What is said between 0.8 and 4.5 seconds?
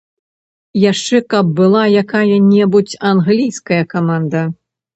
Яшчэ каб была якая-небудзь англійская каманда.